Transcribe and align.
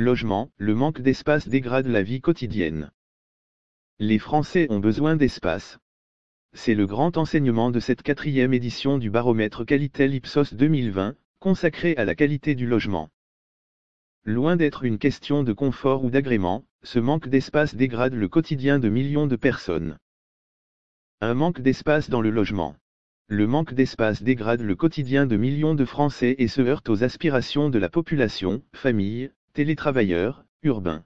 Logement, 0.00 0.52
le 0.58 0.76
manque 0.76 1.00
d'espace 1.00 1.48
dégrade 1.48 1.88
la 1.88 2.04
vie 2.04 2.20
quotidienne. 2.20 2.92
Les 3.98 4.20
Français 4.20 4.68
ont 4.70 4.78
besoin 4.78 5.16
d'espace. 5.16 5.80
C'est 6.52 6.76
le 6.76 6.86
grand 6.86 7.16
enseignement 7.16 7.72
de 7.72 7.80
cette 7.80 8.02
quatrième 8.02 8.54
édition 8.54 8.98
du 8.98 9.10
baromètre 9.10 9.66
Qualitel 9.66 10.14
Ipsos 10.14 10.54
2020, 10.54 11.16
consacré 11.40 11.96
à 11.96 12.04
la 12.04 12.14
qualité 12.14 12.54
du 12.54 12.64
logement. 12.64 13.10
Loin 14.22 14.54
d'être 14.54 14.84
une 14.84 14.98
question 14.98 15.42
de 15.42 15.52
confort 15.52 16.04
ou 16.04 16.10
d'agrément, 16.10 16.64
ce 16.84 17.00
manque 17.00 17.26
d'espace 17.26 17.74
dégrade 17.74 18.14
le 18.14 18.28
quotidien 18.28 18.78
de 18.78 18.88
millions 18.88 19.26
de 19.26 19.34
personnes. 19.34 19.98
Un 21.20 21.34
manque 21.34 21.60
d'espace 21.60 22.08
dans 22.08 22.20
le 22.20 22.30
logement. 22.30 22.76
Le 23.26 23.48
manque 23.48 23.74
d'espace 23.74 24.22
dégrade 24.22 24.60
le 24.60 24.76
quotidien 24.76 25.26
de 25.26 25.36
millions 25.36 25.74
de 25.74 25.84
Français 25.84 26.36
et 26.38 26.46
se 26.46 26.62
heurte 26.62 26.88
aux 26.88 27.02
aspirations 27.02 27.68
de 27.68 27.80
la 27.80 27.88
population, 27.88 28.62
familles, 28.72 29.32
télétravailleurs, 29.58 30.44
urbains. 30.62 31.04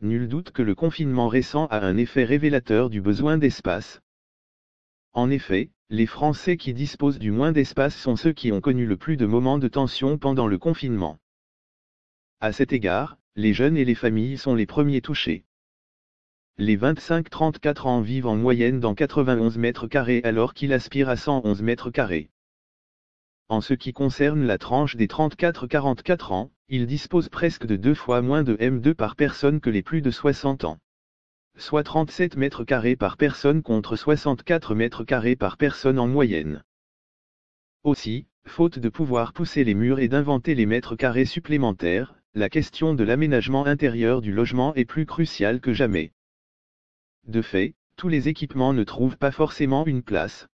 Nul 0.00 0.26
doute 0.26 0.50
que 0.50 0.60
le 0.60 0.74
confinement 0.74 1.28
récent 1.28 1.66
a 1.66 1.86
un 1.86 1.96
effet 1.96 2.24
révélateur 2.24 2.90
du 2.90 3.00
besoin 3.00 3.38
d'espace. 3.38 4.02
En 5.12 5.30
effet, 5.30 5.70
les 5.88 6.06
Français 6.06 6.56
qui 6.56 6.74
disposent 6.74 7.20
du 7.20 7.30
moins 7.30 7.52
d'espace 7.52 7.96
sont 7.96 8.16
ceux 8.16 8.32
qui 8.32 8.50
ont 8.50 8.60
connu 8.60 8.86
le 8.86 8.96
plus 8.96 9.16
de 9.16 9.24
moments 9.24 9.58
de 9.58 9.68
tension 9.68 10.18
pendant 10.18 10.48
le 10.48 10.58
confinement. 10.58 11.20
À 12.40 12.50
cet 12.50 12.72
égard, 12.72 13.18
les 13.36 13.54
jeunes 13.54 13.76
et 13.76 13.84
les 13.84 13.94
familles 13.94 14.36
sont 14.36 14.56
les 14.56 14.66
premiers 14.66 15.00
touchés. 15.00 15.44
Les 16.56 16.76
25-34 16.76 17.86
ans 17.86 18.00
vivent 18.00 18.26
en 18.26 18.34
moyenne 18.34 18.80
dans 18.80 18.96
91 18.96 19.58
mètres 19.58 19.86
carrés 19.86 20.22
alors 20.24 20.54
qu'ils 20.54 20.72
aspirent 20.72 21.08
à 21.08 21.16
111 21.16 21.62
mètres 21.62 21.92
carrés. 21.92 22.30
En 23.50 23.62
ce 23.62 23.72
qui 23.72 23.94
concerne 23.94 24.44
la 24.44 24.58
tranche 24.58 24.94
des 24.94 25.06
34-44 25.06 26.32
ans, 26.34 26.50
ils 26.68 26.86
disposent 26.86 27.30
presque 27.30 27.64
de 27.64 27.76
deux 27.76 27.94
fois 27.94 28.20
moins 28.20 28.42
de 28.42 28.56
M2 28.56 28.92
par 28.92 29.16
personne 29.16 29.60
que 29.60 29.70
les 29.70 29.82
plus 29.82 30.02
de 30.02 30.10
60 30.10 30.64
ans. 30.64 30.78
Soit 31.56 31.82
37 31.82 32.36
mètres 32.36 32.64
carrés 32.64 32.94
par 32.94 33.16
personne 33.16 33.62
contre 33.62 33.96
64 33.96 34.74
mètres 34.74 35.02
carrés 35.02 35.34
par 35.34 35.56
personne 35.56 35.98
en 35.98 36.06
moyenne. 36.06 36.62
Aussi, 37.84 38.26
faute 38.46 38.78
de 38.78 38.88
pouvoir 38.90 39.32
pousser 39.32 39.64
les 39.64 39.74
murs 39.74 39.98
et 39.98 40.08
d'inventer 40.08 40.54
les 40.54 40.66
mètres 40.66 40.94
carrés 40.94 41.24
supplémentaires, 41.24 42.14
la 42.34 42.50
question 42.50 42.92
de 42.92 43.02
l'aménagement 43.02 43.64
intérieur 43.64 44.20
du 44.20 44.30
logement 44.30 44.74
est 44.74 44.84
plus 44.84 45.06
cruciale 45.06 45.60
que 45.60 45.72
jamais. 45.72 46.12
De 47.26 47.40
fait, 47.40 47.74
tous 47.96 48.08
les 48.08 48.28
équipements 48.28 48.74
ne 48.74 48.84
trouvent 48.84 49.16
pas 49.16 49.32
forcément 49.32 49.86
une 49.86 50.02
place. 50.02 50.48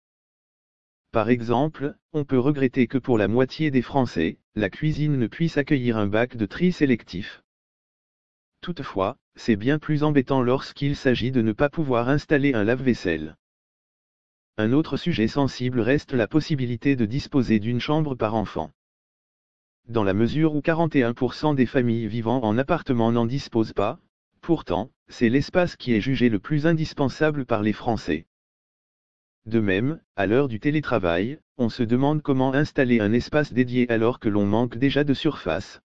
Par 1.15 1.29
exemple, 1.29 1.95
on 2.13 2.25
peut 2.25 2.41
regretter 2.41 2.89
que 2.89 2.99
pour 2.99 3.19
la 3.19 3.29
moitié 3.29 3.71
des 3.71 3.83
Français, 3.83 4.39
la 4.57 4.69
cuisine 4.69 5.17
ne 5.17 5.29
puisse 5.29 5.59
accueillir 5.59 5.97
un 5.97 6.09
bac 6.09 6.37
de 6.37 6.45
tri 6.45 6.73
sélectif. 6.73 7.45
Toutefois, 8.61 9.17
c'est 9.37 9.55
bien 9.55 9.79
plus 9.79 10.03
embêtant 10.03 10.43
lorsqu'il 10.43 10.97
s'agit 10.97 11.31
de 11.31 11.41
ne 11.41 11.53
pas 11.53 11.69
pouvoir 11.69 12.09
installer 12.09 12.53
un 12.55 12.65
lave-vaisselle. 12.65 13.37
Un 14.57 14.73
autre 14.73 14.97
sujet 14.97 15.29
sensible 15.29 15.79
reste 15.79 16.15
la 16.15 16.27
possibilité 16.27 16.97
de 16.97 17.07
disposer 17.07 17.61
d'une 17.61 17.79
chambre 17.79 18.17
par 18.17 18.35
enfant. 18.35 18.73
Dans 19.87 20.03
la 20.03 20.15
mesure 20.15 20.57
où 20.57 20.63
41% 20.63 21.55
des 21.55 21.67
familles 21.67 22.09
vivant 22.09 22.43
en 22.43 22.59
appartement 22.59 23.13
n'en 23.13 23.27
disposent 23.27 23.73
pas, 23.73 24.01
pourtant, 24.41 24.91
c'est 25.07 25.29
l'espace 25.29 25.77
qui 25.77 25.95
est 25.95 26.01
jugé 26.01 26.29
le 26.29 26.41
plus 26.41 26.67
indispensable 26.67 27.47
par 27.47 27.63
les 27.63 27.73
Français. 27.73 28.27
De 29.47 29.61
même, 29.61 30.01
à 30.17 30.27
l'heure 30.27 30.49
du 30.49 30.59
télétravail, 30.59 31.39
on 31.59 31.69
se 31.69 31.83
demande 31.83 32.23
comment 32.23 32.55
installer 32.55 33.01
un 33.01 33.13
espace 33.13 33.53
dédié 33.53 33.91
alors 33.91 34.19
que 34.19 34.31
l'on 34.31 34.47
manque 34.47 34.79
déjà 34.79 35.05
de 35.05 35.13
surface. 35.13 35.83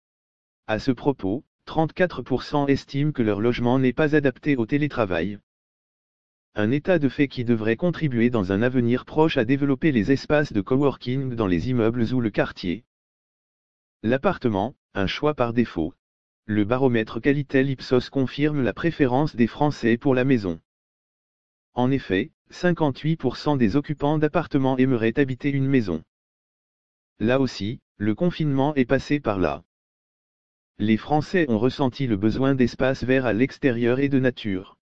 À 0.68 0.78
ce 0.78 0.92
propos, 0.92 1.44
34% 1.66 2.70
estiment 2.70 3.12
que 3.12 3.24
leur 3.24 3.42
logement 3.42 3.80
n'est 3.80 3.94
pas 3.94 4.16
adapté 4.16 4.56
au 4.58 4.68
télétravail. 4.68 5.40
Un 6.54 6.70
état 6.70 7.00
de 7.00 7.10
fait 7.10 7.28
qui 7.28 7.46
devrait 7.46 7.78
contribuer 7.78 8.30
dans 8.30 8.52
un 8.52 8.62
avenir 8.62 9.06
proche 9.06 9.38
à 9.38 9.46
développer 9.46 9.92
les 9.92 10.12
espaces 10.12 10.54
de 10.54 10.62
coworking 10.62 11.34
dans 11.34 11.48
les 11.48 11.70
immeubles 11.70 12.14
ou 12.14 12.22
le 12.22 12.30
quartier. 12.30 12.86
L'appartement, 14.04 14.76
un 14.94 15.08
choix 15.08 15.34
par 15.34 15.54
défaut. 15.54 15.94
Le 16.46 16.64
baromètre 16.64 17.20
Qualitel 17.20 17.70
Ipsos 17.72 18.10
confirme 18.12 18.62
la 18.64 18.74
préférence 18.74 19.36
des 19.36 19.48
Français 19.48 19.98
pour 19.98 20.14
la 20.14 20.24
maison. 20.24 20.62
En 21.74 21.92
effet, 21.92 22.32
58% 22.52 23.58
des 23.58 23.76
occupants 23.76 24.18
d'appartements 24.18 24.78
aimeraient 24.78 25.20
habiter 25.20 25.50
une 25.50 25.68
maison. 25.68 26.04
Là 27.20 27.40
aussi, 27.40 27.80
le 27.98 28.16
confinement 28.16 28.76
est 28.76 28.86
passé 28.86 29.20
par 29.20 29.40
là. 29.40 29.64
Les 30.80 30.98
Français 30.98 31.46
ont 31.50 31.58
ressenti 31.58 32.06
le 32.06 32.18
besoin 32.18 32.54
d'espace 32.54 33.04
vert 33.04 33.26
à 33.26 33.34
l'extérieur 33.34 34.00
et 34.00 34.10
de 34.10 34.20
nature. 34.20 34.78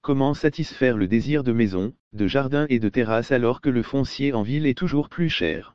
Comment 0.00 0.34
satisfaire 0.34 0.96
le 0.96 1.08
désir 1.08 1.42
de 1.42 1.52
maison, 1.52 1.92
de 2.12 2.28
jardin 2.28 2.66
et 2.68 2.78
de 2.78 2.88
terrasse 2.88 3.32
alors 3.32 3.60
que 3.60 3.68
le 3.68 3.82
foncier 3.82 4.32
en 4.32 4.42
ville 4.42 4.66
est 4.66 4.78
toujours 4.78 5.08
plus 5.08 5.28
cher? 5.28 5.74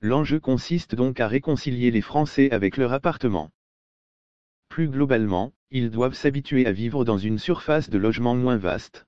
L'enjeu 0.00 0.40
consiste 0.40 0.94
donc 0.94 1.20
à 1.20 1.28
réconcilier 1.28 1.90
les 1.90 2.00
Français 2.00 2.50
avec 2.50 2.76
leur 2.78 2.92
appartement. 2.92 3.50
Plus 4.68 4.88
globalement, 4.88 5.52
ils 5.70 5.90
doivent 5.90 6.14
s'habituer 6.14 6.66
à 6.66 6.72
vivre 6.72 7.04
dans 7.04 7.18
une 7.18 7.38
surface 7.38 7.90
de 7.90 7.98
logement 7.98 8.34
moins 8.34 8.56
vaste. 8.56 9.06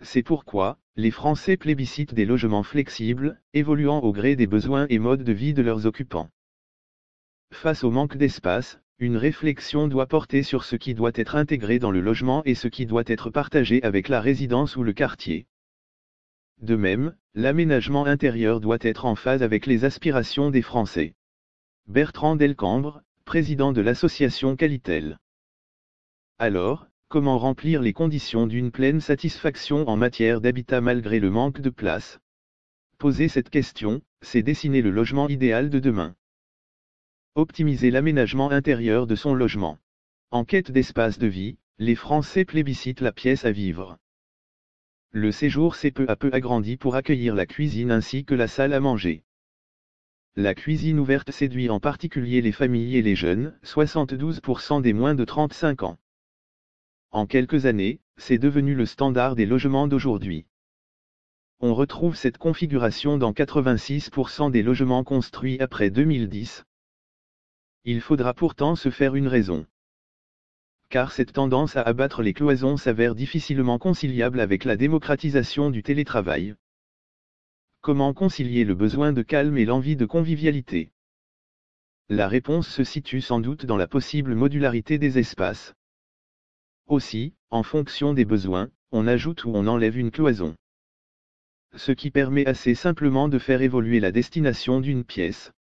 C'est 0.00 0.22
pourquoi, 0.22 0.78
les 0.96 1.10
Français 1.10 1.56
plébiscitent 1.56 2.14
des 2.14 2.26
logements 2.26 2.62
flexibles, 2.62 3.40
évoluant 3.52 4.00
au 4.00 4.12
gré 4.12 4.36
des 4.36 4.46
besoins 4.46 4.86
et 4.90 4.98
modes 4.98 5.24
de 5.24 5.32
vie 5.32 5.54
de 5.54 5.62
leurs 5.62 5.86
occupants. 5.86 6.30
Face 7.52 7.84
au 7.84 7.90
manque 7.90 8.16
d'espace, 8.16 8.80
une 8.98 9.16
réflexion 9.16 9.88
doit 9.88 10.06
porter 10.06 10.42
sur 10.42 10.64
ce 10.64 10.76
qui 10.76 10.94
doit 10.94 11.12
être 11.14 11.34
intégré 11.34 11.78
dans 11.78 11.90
le 11.90 12.00
logement 12.00 12.42
et 12.44 12.54
ce 12.54 12.68
qui 12.68 12.86
doit 12.86 13.02
être 13.06 13.30
partagé 13.30 13.82
avec 13.82 14.08
la 14.08 14.20
résidence 14.20 14.76
ou 14.76 14.82
le 14.82 14.92
quartier. 14.92 15.46
De 16.60 16.76
même, 16.76 17.16
l'aménagement 17.34 18.06
intérieur 18.06 18.60
doit 18.60 18.78
être 18.80 19.04
en 19.04 19.16
phase 19.16 19.42
avec 19.42 19.66
les 19.66 19.84
aspirations 19.84 20.50
des 20.50 20.62
Français. 20.62 21.14
Bertrand 21.88 22.36
Delcambre, 22.36 23.02
président 23.24 23.72
de 23.72 23.80
l'association 23.80 24.54
Qualitel. 24.54 25.18
Alors, 26.38 26.86
comment 27.08 27.38
remplir 27.38 27.82
les 27.82 27.92
conditions 27.92 28.46
d'une 28.46 28.70
pleine 28.70 29.00
satisfaction 29.00 29.88
en 29.88 29.96
matière 29.96 30.40
d'habitat 30.40 30.80
malgré 30.80 31.20
le 31.20 31.30
manque 31.30 31.60
de 31.60 31.70
place? 31.70 32.18
Poser 32.98 33.28
cette 33.28 33.50
question, 33.50 34.02
c'est 34.22 34.42
dessiner 34.42 34.82
le 34.82 34.90
logement 34.90 35.28
idéal 35.28 35.70
de 35.70 35.78
demain. 35.78 36.14
Optimiser 37.34 37.90
l'aménagement 37.90 38.50
intérieur 38.50 39.06
de 39.06 39.14
son 39.14 39.34
logement. 39.34 39.78
En 40.30 40.44
quête 40.44 40.70
d'espace 40.70 41.18
de 41.18 41.26
vie, 41.26 41.58
les 41.78 41.94
Français 41.94 42.44
plébiscitent 42.44 43.00
la 43.00 43.12
pièce 43.12 43.44
à 43.44 43.50
vivre. 43.50 43.98
Le 45.10 45.30
séjour 45.30 45.76
s'est 45.76 45.90
peu 45.90 46.06
à 46.08 46.16
peu 46.16 46.30
agrandi 46.32 46.76
pour 46.76 46.96
accueillir 46.96 47.34
la 47.34 47.46
cuisine 47.46 47.90
ainsi 47.90 48.24
que 48.24 48.34
la 48.34 48.48
salle 48.48 48.72
à 48.72 48.80
manger. 48.80 49.22
La 50.36 50.54
cuisine 50.54 50.98
ouverte 50.98 51.30
séduit 51.30 51.70
en 51.70 51.78
particulier 51.78 52.40
les 52.40 52.50
familles 52.50 52.96
et 52.96 53.02
les 53.02 53.14
jeunes, 53.14 53.56
72% 53.62 54.82
des 54.82 54.92
moins 54.92 55.14
de 55.14 55.24
35 55.24 55.84
ans. 55.84 55.98
En 57.14 57.26
quelques 57.26 57.64
années, 57.64 58.00
c'est 58.16 58.38
devenu 58.38 58.74
le 58.74 58.86
standard 58.86 59.36
des 59.36 59.46
logements 59.46 59.86
d'aujourd'hui. 59.86 60.46
On 61.60 61.72
retrouve 61.72 62.16
cette 62.16 62.38
configuration 62.38 63.18
dans 63.18 63.32
86% 63.32 64.50
des 64.50 64.64
logements 64.64 65.04
construits 65.04 65.60
après 65.60 65.90
2010. 65.90 66.64
Il 67.84 68.00
faudra 68.00 68.34
pourtant 68.34 68.74
se 68.74 68.90
faire 68.90 69.14
une 69.14 69.28
raison 69.28 69.64
car 70.90 71.12
cette 71.12 71.32
tendance 71.32 71.76
à 71.76 71.82
abattre 71.82 72.20
les 72.22 72.34
cloisons 72.34 72.76
s'avère 72.76 73.14
difficilement 73.14 73.78
conciliable 73.78 74.40
avec 74.40 74.64
la 74.64 74.76
démocratisation 74.76 75.70
du 75.70 75.82
télétravail. 75.82 76.54
Comment 77.80 78.12
concilier 78.12 78.64
le 78.64 78.74
besoin 78.74 79.12
de 79.12 79.22
calme 79.22 79.56
et 79.58 79.64
l'envie 79.64 79.96
de 79.96 80.06
convivialité? 80.06 80.90
La 82.08 82.28
réponse 82.28 82.68
se 82.68 82.82
situe 82.82 83.20
sans 83.20 83.40
doute 83.40 83.66
dans 83.66 83.76
la 83.76 83.86
possible 83.86 84.34
modularité 84.34 84.98
des 84.98 85.18
espaces. 85.18 85.74
Aussi, 86.86 87.32
en 87.50 87.62
fonction 87.62 88.12
des 88.12 88.26
besoins, 88.26 88.68
on 88.92 89.06
ajoute 89.06 89.44
ou 89.44 89.52
on 89.54 89.66
enlève 89.66 89.96
une 89.96 90.10
cloison. 90.10 90.54
Ce 91.74 91.92
qui 91.92 92.10
permet 92.10 92.46
assez 92.46 92.74
simplement 92.74 93.28
de 93.28 93.38
faire 93.38 93.62
évoluer 93.62 94.00
la 94.00 94.12
destination 94.12 94.80
d'une 94.80 95.02
pièce. 95.02 95.52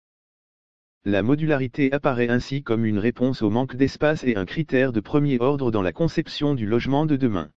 La 1.04 1.22
modularité 1.22 1.92
apparaît 1.92 2.28
ainsi 2.28 2.62
comme 2.62 2.84
une 2.84 2.98
réponse 2.98 3.40
au 3.42 3.50
manque 3.50 3.76
d'espace 3.76 4.24
et 4.24 4.36
un 4.36 4.44
critère 4.44 4.92
de 4.92 5.00
premier 5.00 5.40
ordre 5.40 5.70
dans 5.70 5.82
la 5.82 5.92
conception 5.92 6.54
du 6.54 6.66
logement 6.66 7.06
de 7.06 7.16
demain. 7.16 7.50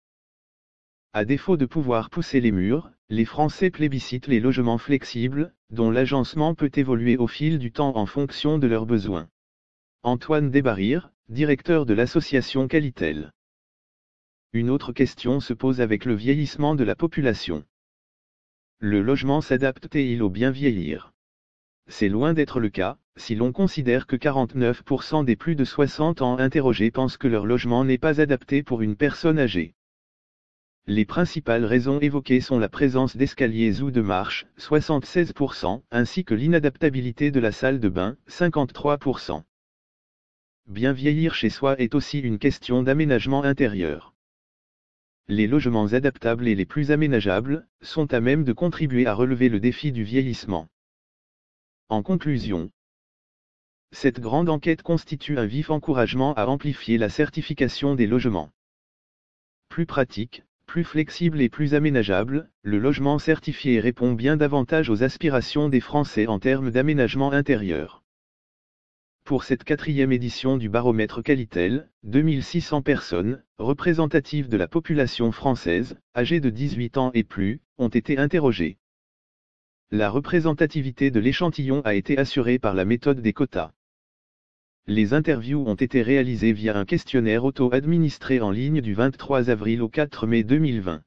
À 1.13 1.25
défaut 1.25 1.57
de 1.57 1.65
pouvoir 1.65 2.09
pousser 2.09 2.41
les 2.41 2.51
murs, 2.51 2.91
les 3.09 3.25
Français 3.25 3.69
plébiscitent 3.69 4.27
les 4.27 4.39
logements 4.39 4.77
flexibles, 4.77 5.53
dont 5.69 5.89
l'agencement 5.89 6.53
peut 6.53 6.71
évoluer 6.75 7.17
au 7.17 7.27
fil 7.27 7.59
du 7.59 7.71
temps 7.71 7.95
en 7.95 8.05
fonction 8.05 8.57
de 8.59 8.67
leurs 8.67 8.85
besoins. 8.85 9.29
Antoine 10.03 10.51
Desbarrières, 10.51 11.11
directeur 11.29 11.85
de 11.85 11.93
l'association 11.93 12.67
Qualitel. 12.67 13.31
Une 14.55 14.69
autre 14.69 14.93
question 14.93 15.39
se 15.39 15.51
pose 15.51 15.81
avec 15.81 16.05
le 16.05 16.13
vieillissement 16.13 16.75
de 16.75 16.83
la 16.83 16.95
population. 16.95 17.63
Le 18.77 19.01
logement 19.01 19.41
s'adapte-t-il 19.41 20.21
au 20.21 20.29
bien 20.29 20.51
vieillir? 20.51 21.11
C'est 21.87 22.07
loin 22.07 22.35
d'être 22.35 22.59
le 22.59 22.69
cas, 22.69 22.99
si 23.17 23.33
l'on 23.33 23.51
considère 23.51 24.05
que 24.05 24.15
49% 24.15 25.25
des 25.25 25.35
plus 25.35 25.55
de 25.55 25.65
60 25.65 26.21
ans 26.21 26.37
interrogés 26.37 26.91
pensent 26.91 27.17
que 27.17 27.27
leur 27.27 27.47
logement 27.47 27.83
n'est 27.83 27.97
pas 27.97 28.21
adapté 28.21 28.61
pour 28.61 28.83
une 28.83 28.95
personne 28.95 29.39
âgée. 29.39 29.73
Les 30.85 31.05
principales 31.05 31.65
raisons 31.65 31.99
évoquées 31.99 32.39
sont 32.39 32.59
la 32.59 32.69
présence 32.69 33.17
d'escaliers 33.17 33.81
ou 33.81 33.89
de 33.89 34.01
marches, 34.01 34.45
76%, 34.59 35.81
ainsi 35.89 36.25
que 36.25 36.35
l'inadaptabilité 36.35 37.31
de 37.31 37.39
la 37.39 37.51
salle 37.51 37.79
de 37.79 37.89
bain, 37.89 38.17
53%. 38.29 39.41
Bien 40.67 40.93
vieillir 40.93 41.33
chez 41.33 41.49
soi 41.49 41.75
est 41.81 41.95
aussi 41.95 42.19
une 42.19 42.37
question 42.37 42.83
d'aménagement 42.83 43.43
intérieur. 43.43 44.12
Les 45.27 45.47
logements 45.47 45.87
adaptables 45.87 46.47
et 46.47 46.55
les 46.55 46.65
plus 46.65 46.91
aménageables, 46.91 47.67
sont 47.81 48.13
à 48.13 48.19
même 48.19 48.43
de 48.43 48.53
contribuer 48.53 49.07
à 49.07 49.13
relever 49.13 49.49
le 49.49 49.59
défi 49.59 49.91
du 49.91 50.03
vieillissement. 50.03 50.67
En 51.89 52.03
conclusion, 52.03 52.71
cette 53.93 54.19
grande 54.19 54.49
enquête 54.49 54.81
constitue 54.81 55.37
un 55.37 55.45
vif 55.45 55.69
encouragement 55.69 56.33
à 56.33 56.47
amplifier 56.47 56.97
la 56.97 57.09
certification 57.09 57.95
des 57.95 58.07
logements. 58.07 58.49
Plus 59.69 59.85
pratique, 59.85 60.43
plus 60.65 60.83
flexible 60.83 61.39
et 61.41 61.49
plus 61.49 61.75
aménageable, 61.75 62.49
le 62.63 62.79
logement 62.79 63.19
certifié 63.19 63.79
répond 63.79 64.13
bien 64.13 64.35
davantage 64.35 64.89
aux 64.89 65.03
aspirations 65.03 65.69
des 65.69 65.79
Français 65.79 66.27
en 66.27 66.39
termes 66.39 66.71
d'aménagement 66.71 67.31
intérieur. 67.31 68.02
Pour 69.25 69.45
cette 69.45 69.63
quatrième 69.63 70.11
édition 70.11 70.57
du 70.57 70.67
baromètre 70.67 71.23
Qualitel, 71.23 71.89
2600 72.03 72.81
personnes, 72.81 73.41
représentatives 73.57 74.49
de 74.49 74.57
la 74.57 74.67
population 74.67 75.31
française, 75.31 75.95
âgées 76.13 76.41
de 76.41 76.49
18 76.49 76.97
ans 76.97 77.09
et 77.13 77.23
plus, 77.23 77.61
ont 77.77 77.87
été 77.87 78.17
interrogées. 78.17 78.77
La 79.91 80.09
représentativité 80.09 81.09
de 81.09 81.21
l'échantillon 81.21 81.79
a 81.85 81.93
été 81.93 82.17
assurée 82.17 82.59
par 82.59 82.73
la 82.73 82.83
méthode 82.83 83.21
des 83.21 83.31
quotas. 83.31 83.71
Les 84.87 85.13
interviews 85.13 85.63
ont 85.65 85.75
été 85.75 86.01
réalisées 86.01 86.51
via 86.51 86.77
un 86.77 86.83
questionnaire 86.83 87.45
auto-administré 87.45 88.41
en 88.41 88.51
ligne 88.51 88.81
du 88.81 88.93
23 88.93 89.49
avril 89.49 89.81
au 89.81 89.87
4 89.87 90.27
mai 90.27 90.43
2020. 90.43 91.01